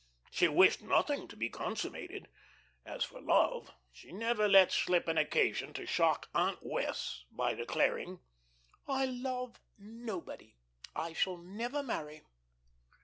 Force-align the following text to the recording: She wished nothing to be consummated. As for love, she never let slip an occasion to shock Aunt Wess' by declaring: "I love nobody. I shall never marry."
She 0.31 0.47
wished 0.47 0.81
nothing 0.81 1.27
to 1.27 1.35
be 1.37 1.47
consummated. 1.47 2.27
As 2.87 3.03
for 3.03 3.21
love, 3.21 3.69
she 3.91 4.11
never 4.11 4.47
let 4.47 4.71
slip 4.71 5.07
an 5.07 5.19
occasion 5.19 5.73
to 5.73 5.85
shock 5.85 6.27
Aunt 6.33 6.57
Wess' 6.63 7.23
by 7.29 7.53
declaring: 7.53 8.19
"I 8.87 9.05
love 9.05 9.59
nobody. 9.77 10.55
I 10.95 11.13
shall 11.13 11.37
never 11.37 11.83
marry." 11.83 12.21